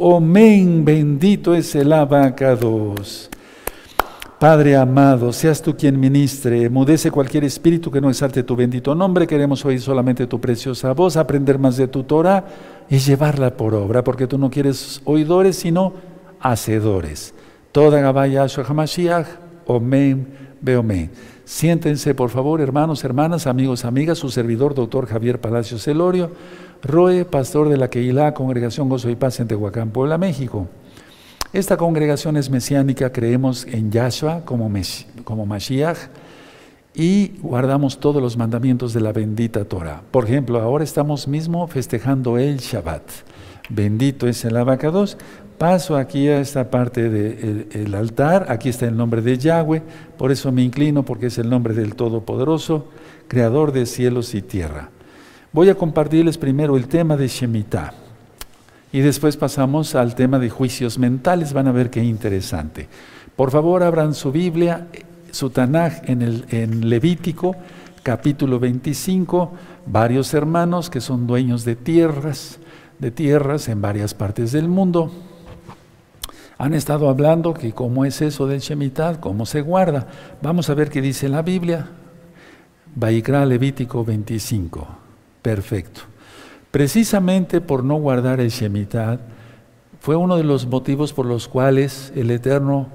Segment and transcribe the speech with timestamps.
[0.00, 3.28] Amén, bendito es el abacados.
[4.40, 9.26] Padre amado, seas tú quien ministre, mudece cualquier espíritu que no exalte tu bendito nombre.
[9.26, 12.42] Queremos oír solamente tu preciosa voz, aprender más de tu Torah
[12.88, 15.92] y llevarla por obra, porque tú no quieres oidores, sino
[16.40, 17.34] hacedores.
[17.70, 19.26] Toda Gabaya Hamashiach,
[19.66, 20.26] Omen,
[20.62, 21.10] Beomen.
[21.54, 26.32] Siéntense, por favor, hermanos, hermanas, amigos, amigas, su servidor, doctor Javier Palacio Celorio
[26.82, 30.66] Roe, pastor de la Keilah, Congregación Gozo y Paz en Tehuacán, Puebla, México.
[31.52, 34.68] Esta congregación es mesiánica, creemos en Yahshua como,
[35.22, 36.08] como Mashiach
[36.92, 40.02] y guardamos todos los mandamientos de la bendita Torah.
[40.10, 43.04] Por ejemplo, ahora estamos mismo festejando el Shabbat.
[43.70, 45.16] Bendito es el abacados.
[45.58, 48.46] Paso aquí a esta parte del altar.
[48.48, 49.82] Aquí está el nombre de Yahweh.
[50.18, 52.88] Por eso me inclino, porque es el nombre del Todopoderoso,
[53.28, 54.90] Creador de cielos y tierra.
[55.52, 57.94] Voy a compartirles primero el tema de Shemitah
[58.92, 61.52] y después pasamos al tema de juicios mentales.
[61.52, 62.88] Van a ver qué interesante.
[63.36, 64.88] Por favor, abran su Biblia,
[65.30, 67.54] su Tanaj en, el, en Levítico,
[68.02, 69.52] capítulo 25.
[69.86, 72.58] Varios hermanos que son dueños de tierras,
[72.98, 75.12] de tierras en varias partes del mundo.
[76.64, 80.06] Han estado hablando que cómo es eso del Shemitah, cómo se guarda.
[80.40, 81.90] Vamos a ver qué dice la Biblia.
[82.94, 84.88] Vaikra Levítico 25
[85.42, 86.00] perfecto.
[86.70, 89.20] Precisamente por no guardar el Shemitah,
[90.00, 92.88] fue uno de los motivos por los cuales el Eterno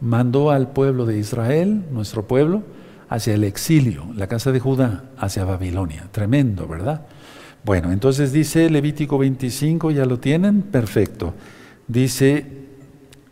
[0.00, 2.62] mandó al pueblo de Israel, nuestro pueblo,
[3.08, 6.06] hacia el exilio, la casa de Judá, hacia Babilonia.
[6.12, 7.06] Tremendo, ¿verdad?
[7.64, 10.62] Bueno, entonces dice Levítico 25, ¿ya lo tienen?
[10.62, 11.34] Perfecto.
[11.88, 12.65] Dice,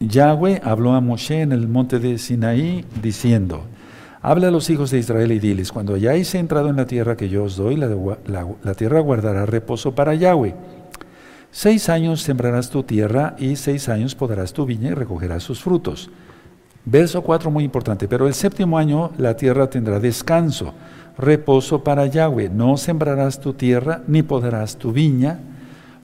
[0.08, 3.64] Yahweh habló a Moshe en el monte de Sinaí diciendo,
[4.26, 7.28] Habla a los hijos de Israel y diles, cuando hayáis entrado en la tierra que
[7.28, 10.54] yo os doy, la, tierra guardará reposo para Yahweh.
[11.50, 16.10] Seis años sembrarás tu tierra y seis años podarás tu viña y recogerás sus frutos.
[16.86, 20.72] Verso 4 muy importante, pero el séptimo año la tierra tendrá descanso,
[21.18, 22.48] reposo para Yahweh.
[22.48, 25.38] No sembrarás tu tierra ni podarás tu viña.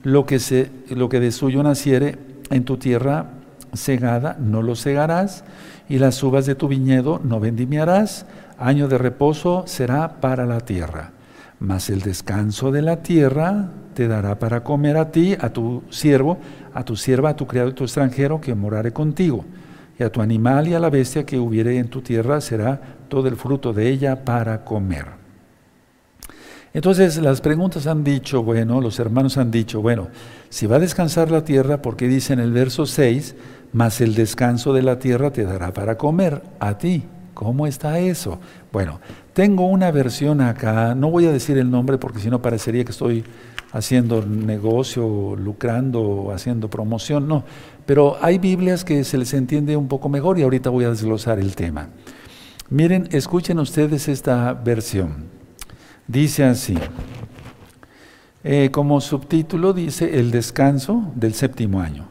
[0.03, 2.19] Lo que, se, lo que de suyo naciere
[2.51, 3.40] en tu tierra
[3.73, 5.43] segada, no lo segarás
[5.89, 8.25] y las uvas de tu viñedo no vendimiarás,
[8.57, 11.11] año de reposo será para la tierra.
[11.59, 16.39] Mas el descanso de la tierra te dará para comer a ti, a tu siervo,
[16.73, 19.45] a tu sierva, a tu criado y tu extranjero que morare contigo.
[19.99, 23.27] Y a tu animal y a la bestia que hubiere en tu tierra será todo
[23.27, 25.21] el fruto de ella para comer.
[26.73, 30.07] Entonces las preguntas han dicho, bueno, los hermanos han dicho, bueno,
[30.49, 33.35] si va a descansar la tierra, porque dice en el verso 6,
[33.73, 37.03] mas el descanso de la tierra te dará para comer a ti.
[37.33, 38.39] ¿Cómo está eso?
[38.71, 38.99] Bueno,
[39.33, 42.91] tengo una versión acá, no voy a decir el nombre porque si no parecería que
[42.91, 43.23] estoy
[43.71, 47.43] haciendo negocio, lucrando, haciendo promoción, no,
[47.85, 51.39] pero hay Biblias que se les entiende un poco mejor y ahorita voy a desglosar
[51.39, 51.89] el tema.
[52.69, 55.25] Miren, escuchen ustedes esta versión.
[56.07, 56.77] Dice así,
[58.43, 62.07] eh, como subtítulo dice el descanso del séptimo año.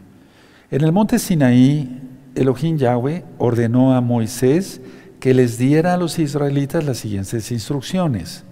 [0.70, 2.00] En el monte Sinaí,
[2.36, 4.80] Elohim Yahweh ordenó a Moisés
[5.18, 8.44] que les diera a los israelitas las siguientes instrucciones.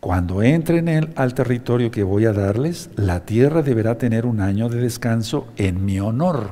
[0.00, 4.80] Cuando entren al territorio que voy a darles, la tierra deberá tener un año de
[4.80, 6.50] descanso en mi honor.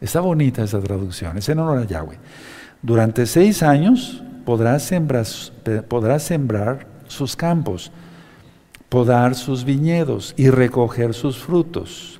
[0.00, 2.16] Está bonita esa traducción, es en honor a Yahweh.
[2.80, 5.26] Durante seis años podrá sembrar
[7.08, 7.92] sus campos,
[8.88, 12.18] podar sus viñedos y recoger sus frutos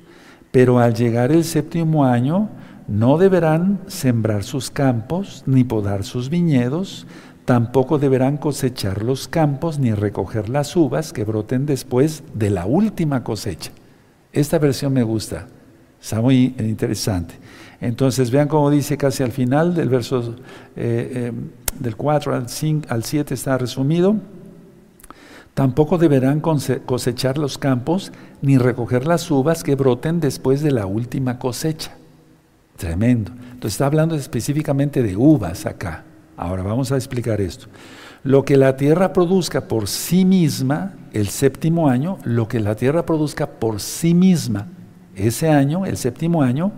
[0.51, 2.49] pero al llegar el séptimo año
[2.87, 7.05] no deberán sembrar sus campos ni podar sus viñedos,
[7.45, 13.23] tampoco deberán cosechar los campos ni recoger las uvas que broten después de la última
[13.23, 13.71] cosecha.
[14.31, 15.47] Esta versión me gusta,
[16.01, 17.35] está muy interesante.
[17.81, 20.35] Entonces vean cómo dice casi al final del verso
[20.75, 21.31] eh, eh,
[21.79, 24.15] del 4 al, 5, al 7 está resumido.
[25.59, 31.37] Tampoco deberán cosechar los campos ni recoger las uvas que broten después de la última
[31.37, 31.97] cosecha.
[32.77, 33.33] Tremendo.
[33.33, 36.05] Entonces está hablando específicamente de uvas acá.
[36.37, 37.67] Ahora vamos a explicar esto.
[38.23, 43.05] Lo que la tierra produzca por sí misma, el séptimo año, lo que la tierra
[43.05, 44.69] produzca por sí misma,
[45.15, 46.71] ese año, el séptimo año,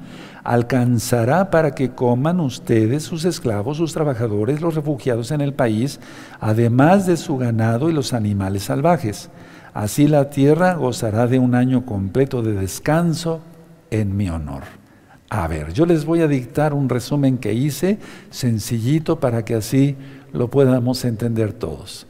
[0.43, 5.99] alcanzará para que coman ustedes, sus esclavos, sus trabajadores, los refugiados en el país,
[6.39, 9.29] además de su ganado y los animales salvajes.
[9.73, 13.41] Así la tierra gozará de un año completo de descanso
[13.89, 14.63] en mi honor.
[15.29, 17.99] A ver, yo les voy a dictar un resumen que hice,
[18.31, 19.95] sencillito, para que así
[20.33, 22.05] lo podamos entender todos.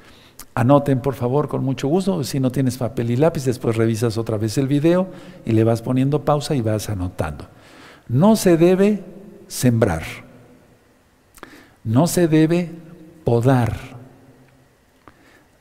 [0.53, 4.37] Anoten por favor con mucho gusto, si no tienes papel y lápiz, después revisas otra
[4.37, 5.07] vez el video
[5.45, 7.47] y le vas poniendo pausa y vas anotando.
[8.09, 9.03] No se debe
[9.47, 10.03] sembrar,
[11.85, 12.69] no se debe
[13.23, 13.77] podar,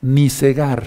[0.01, 0.83] ni cegar,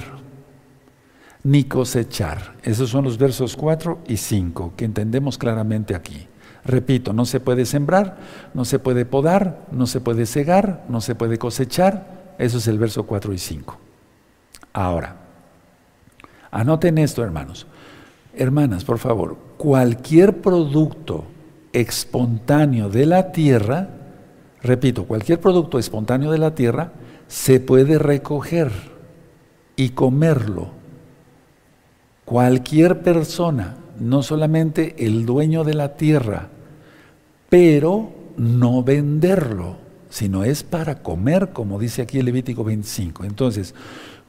[1.43, 2.57] ni cosechar.
[2.63, 6.27] Esos son los versos 4 y 5 que entendemos claramente aquí.
[6.65, 8.19] Repito, no se puede sembrar,
[8.53, 12.35] no se puede podar, no se puede cegar, no se puede cosechar.
[12.39, 13.84] Eso es el verso 4 y 5.
[14.75, 15.17] Ahora,
[16.51, 17.67] anoten esto, hermanos.
[18.35, 21.25] Hermanas, por favor, cualquier producto
[21.73, 23.89] espontáneo de la tierra,
[24.61, 26.93] repito, cualquier producto espontáneo de la tierra
[27.29, 28.73] se puede recoger
[29.77, 30.71] y comerlo.
[32.25, 36.49] Cualquier persona, no solamente el dueño de la tierra,
[37.49, 39.77] pero no venderlo,
[40.11, 43.25] sino es para comer, como dice aquí el Levítico 25.
[43.25, 43.75] Entonces,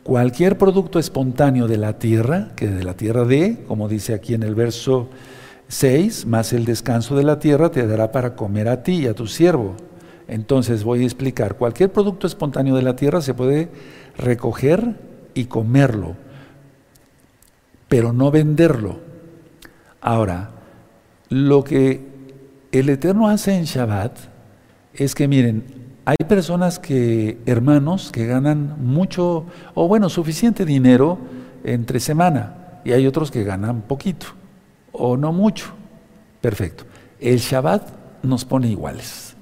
[0.05, 4.43] cualquier producto espontáneo de la tierra, que de la tierra de, como dice aquí en
[4.43, 5.09] el verso
[5.67, 9.15] 6, más el descanso de la tierra te dará para comer a ti y a
[9.15, 9.75] tu siervo.
[10.27, 13.69] Entonces voy a explicar, cualquier producto espontáneo de la tierra se puede
[14.15, 14.95] recoger
[15.33, 16.15] y comerlo,
[17.87, 18.99] pero no venderlo.
[20.01, 20.51] Ahora,
[21.29, 22.05] lo que
[22.71, 24.15] el Eterno hace en Shabbat
[24.93, 31.17] es que miren, hay personas que, hermanos, que ganan mucho, o bueno, suficiente dinero
[31.63, 34.27] entre semana, y hay otros que ganan poquito,
[34.91, 35.73] o no mucho.
[36.41, 36.83] Perfecto.
[37.19, 37.89] El Shabbat
[38.21, 39.35] nos pone iguales.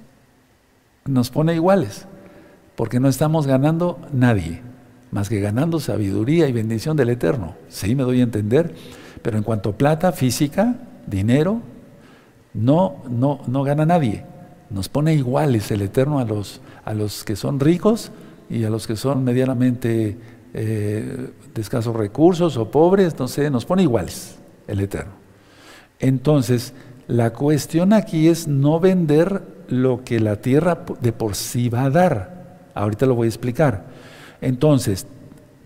[1.06, 2.06] Nos pone iguales,
[2.76, 4.62] porque no estamos ganando nadie,
[5.12, 7.56] más que ganando sabiduría y bendición del Eterno.
[7.68, 8.74] Sí, me doy a entender,
[9.22, 10.78] pero en cuanto a plata física,
[11.08, 11.60] dinero,
[12.54, 14.24] no, no, no gana nadie.
[14.74, 18.12] Nos pone iguales el Eterno a los, a los que son ricos
[18.50, 20.18] y a los que son medianamente
[20.54, 24.38] eh, de escasos recursos o pobres, no sé, nos pone iguales
[24.68, 25.14] el Eterno.
[26.00, 26.74] Entonces,
[27.08, 31.90] la cuestión aquí es no vender lo que la tierra de por sí va a
[31.90, 32.70] dar.
[32.74, 33.86] Ahorita lo voy a explicar.
[34.42, 35.06] Entonces,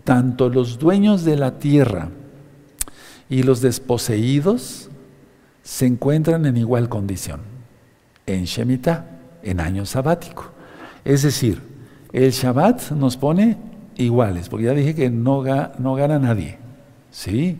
[0.04, 2.10] tanto los dueños de la tierra
[3.28, 4.88] y los desposeídos
[5.62, 7.40] se encuentran en igual condición,
[8.28, 9.06] en Shemitah,
[9.42, 10.50] en año sabático.
[11.04, 11.60] Es decir,
[12.12, 13.56] el Shabbat nos pone
[13.96, 15.42] iguales, porque ya dije que no,
[15.78, 16.58] no gana nadie,
[17.10, 17.58] ¿sí?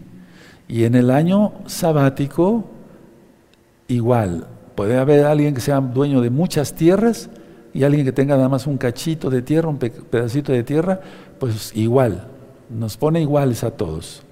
[0.69, 2.65] Y en el año sabático,
[3.89, 7.31] igual, puede haber alguien que sea dueño de muchas tierras
[7.73, 11.01] y alguien que tenga nada más un cachito de tierra, un pedacito de tierra,
[11.39, 12.29] pues igual,
[12.69, 14.23] nos pone iguales a todos.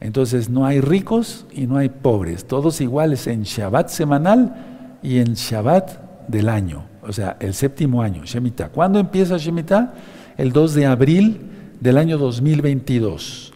[0.00, 4.67] Entonces no hay ricos y no hay pobres, todos iguales en Shabbat semanal
[5.02, 8.68] y en Shabbat del año, o sea, el séptimo año, Shemitah.
[8.68, 9.94] ¿Cuándo empieza Shemitah?
[10.36, 11.40] El 2 de abril
[11.80, 13.52] del año 2022.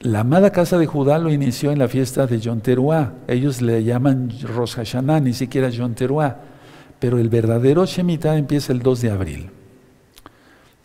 [0.00, 3.14] La amada casa de Judá lo inició en la fiesta de Yom Teruah.
[3.28, 6.36] Ellos le llaman Rosh Hashanah, ni siquiera Yom Teruah.
[6.98, 9.50] Pero el verdadero Shemitah empieza el 2 de abril.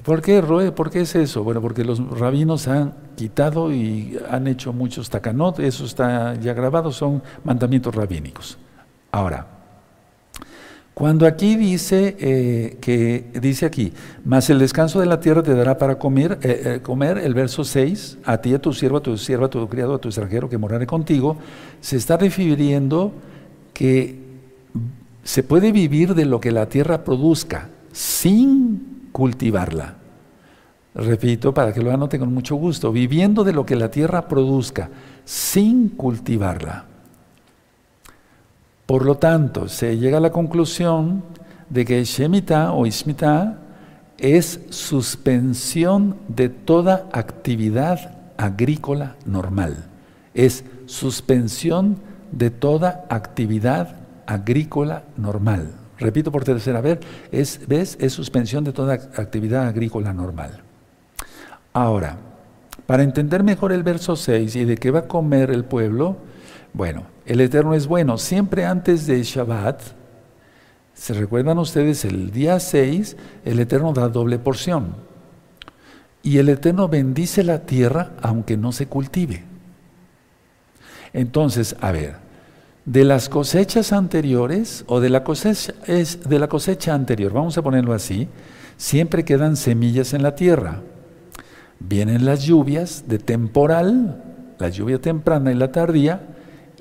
[0.03, 0.71] ¿Por qué, Roe?
[0.71, 1.43] ¿Por qué es eso?
[1.43, 6.91] Bueno, porque los rabinos han quitado y han hecho muchos takanot, eso está ya grabado,
[6.91, 8.57] son mandamientos rabínicos.
[9.11, 9.45] Ahora,
[10.93, 13.93] cuando aquí dice eh, que dice aquí,
[14.25, 17.63] más el descanso de la tierra te dará para comer, eh, eh, comer, el verso
[17.63, 20.49] 6, a ti, a tu siervo, a tu sierva, a tu criado, a tu extranjero
[20.49, 21.37] que morare contigo,
[21.79, 23.13] se está refiriendo
[23.73, 24.19] que
[25.23, 29.95] se puede vivir de lo que la tierra produzca sin cultivarla.
[30.93, 34.89] Repito, para que lo anoten con mucho gusto, viviendo de lo que la tierra produzca,
[35.23, 36.90] sin cultivarla.
[38.91, 41.23] Por lo tanto, se llega a la conclusión
[41.69, 43.57] de que Shemitah o Ismitah
[44.17, 49.85] es suspensión de toda actividad agrícola normal.
[50.33, 51.99] Es suspensión
[52.33, 53.95] de toda actividad
[54.25, 56.99] agrícola normal repito por tercera vez,
[57.31, 57.97] es, ¿ves?
[58.01, 60.63] es suspensión de toda actividad agrícola normal.
[61.71, 62.17] Ahora,
[62.87, 66.17] para entender mejor el verso 6 y de qué va a comer el pueblo,
[66.73, 68.17] bueno, el Eterno es bueno.
[68.17, 69.81] Siempre antes de Shabbat,
[70.93, 72.03] ¿se recuerdan ustedes?
[72.03, 74.97] El día 6, el Eterno da doble porción.
[76.23, 79.45] Y el Eterno bendice la tierra aunque no se cultive.
[81.13, 82.15] Entonces, a ver,
[82.83, 87.61] de las cosechas anteriores o de la cosecha, es de la cosecha anterior, vamos a
[87.61, 88.27] ponerlo así,
[88.75, 90.81] siempre quedan semillas en la tierra.
[91.79, 94.21] Vienen las lluvias de temporal,
[94.59, 96.30] la lluvia temprana y la tardía,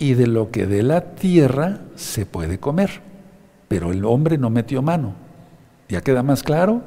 [0.01, 2.91] y de lo que de la tierra se puede comer.
[3.69, 5.13] Pero el hombre no metió mano.
[5.91, 6.81] ¿Ya queda más claro?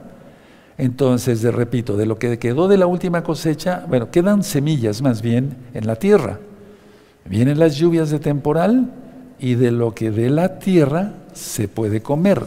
[0.80, 5.56] Entonces, repito, de lo que quedó de la última cosecha, bueno, quedan semillas más bien
[5.76, 6.40] en la tierra.
[7.26, 8.92] Vienen las lluvias de temporal
[9.40, 12.42] y de lo que de la tierra se puede comer,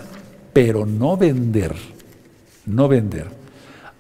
[0.52, 1.76] pero no vender,
[2.66, 3.28] no vender.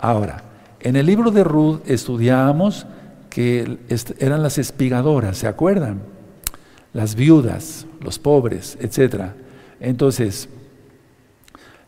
[0.00, 0.42] Ahora,
[0.80, 2.88] en el libro de Ruth estudiábamos
[3.30, 3.78] que
[4.18, 6.15] eran las espigadoras, ¿se acuerdan?
[6.96, 9.32] Las viudas, los pobres, etc.
[9.80, 10.48] Entonces,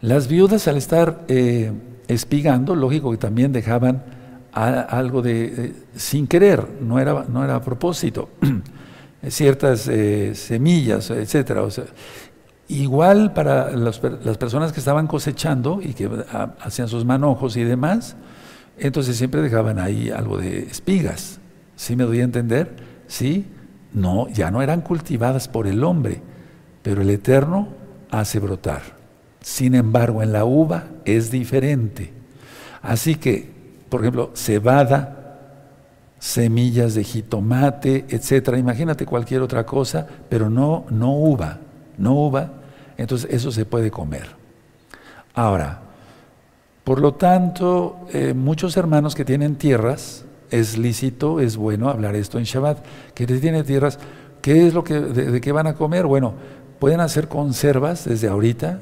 [0.02, 1.72] las viudas al estar eh,
[2.08, 4.04] espigando, lógico que también dejaban
[4.52, 8.28] algo de, sin querer, no era, no era a propósito,
[9.28, 11.62] ciertas eh, semillas, etcétera.
[11.62, 11.84] O sea,
[12.68, 18.14] igual para las, personas que estaban cosechando y que ah, hacían sus manojos y demás,
[18.76, 21.40] entonces siempre dejaban ahí algo de espigas.
[21.76, 22.76] ¿Sí me doy a entender?
[23.06, 23.46] Sí,
[23.92, 26.20] no, ya no eran cultivadas por el hombre,
[26.82, 27.68] pero el Eterno
[28.10, 28.82] hace brotar.
[29.40, 32.12] Sin embargo, en la uva es diferente.
[32.82, 33.50] Así que,
[33.88, 35.18] por ejemplo, cebada,
[36.18, 38.58] semillas de jitomate, etcétera.
[38.58, 41.58] Imagínate cualquier otra cosa, pero no, no uva,
[41.96, 42.52] no uva.
[42.96, 44.26] Entonces, eso se puede comer.
[45.34, 45.80] Ahora,
[46.84, 52.38] por lo tanto, eh, muchos hermanos que tienen tierras, es lícito, es bueno hablar esto
[52.38, 53.98] en Shabbat, que tienen tierras,
[54.42, 56.06] ¿qué es lo que, de qué van a comer?
[56.06, 56.34] Bueno,
[56.78, 58.80] pueden hacer conservas desde ahorita,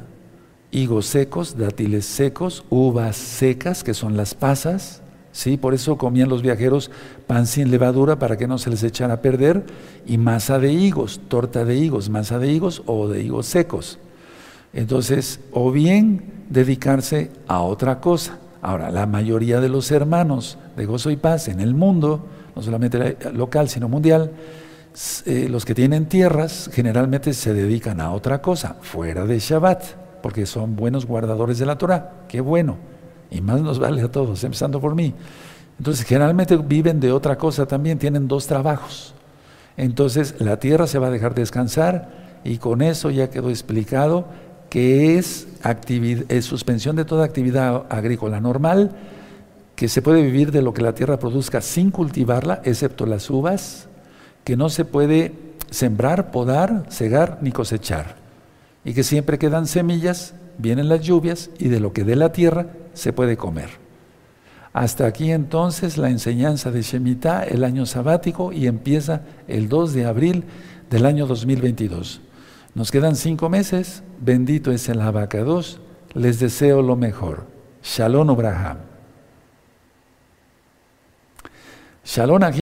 [0.71, 5.57] higos secos, dátiles secos, uvas secas, que son las pasas, ¿sí?
[5.57, 6.91] Por eso comían los viajeros
[7.27, 9.65] pan sin levadura para que no se les echara a perder,
[10.07, 13.99] y masa de higos, torta de higos, masa de higos o de higos secos.
[14.73, 18.39] Entonces, o bien dedicarse a otra cosa.
[18.67, 23.17] Ahora, la mayoría de los hermanos de gozo y paz en el mundo, no solamente
[23.33, 24.33] local, sino mundial,
[25.25, 29.85] eh, los que tienen tierras generalmente se dedican a otra cosa, fuera de Shabbat
[30.21, 32.25] porque son buenos guardadores de la Torah.
[32.27, 32.79] Qué bueno.
[33.31, 35.15] Y más nos vale a todos, empezando por mí.
[35.79, 39.15] Entonces, generalmente viven de otra cosa también, tienen dos trabajos.
[39.77, 44.27] Entonces, la tierra se va a dejar descansar y con eso ya quedó explicado
[44.71, 45.47] que es,
[46.29, 48.93] es suspensión de toda actividad agrícola normal,
[49.75, 53.89] que se puede vivir de lo que la tierra produzca sin cultivarla, excepto las uvas,
[54.45, 55.33] que no se puede
[55.71, 58.27] sembrar, podar, cegar ni cosechar
[58.87, 62.69] y que siempre quedan semillas, vienen las lluvias y de lo que dé la tierra
[62.95, 63.69] se puede comer.
[64.73, 70.05] Hasta aquí entonces la enseñanza de Shemitah, el año sabático, y empieza el 2 de
[70.05, 70.45] abril
[70.89, 72.21] del año 2022.
[72.77, 75.81] Nos quedan cinco meses, bendito es el abacados,
[76.13, 77.47] les deseo lo mejor.
[77.83, 78.77] Shalom Abraham.
[82.05, 82.43] Shalom